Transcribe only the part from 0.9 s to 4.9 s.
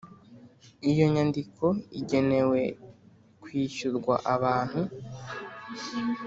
inyandiko igenewe kwishyurwa abantu